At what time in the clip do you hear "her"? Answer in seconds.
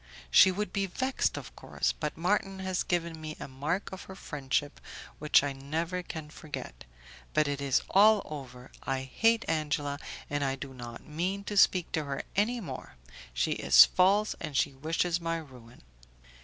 4.05-4.15, 12.05-12.23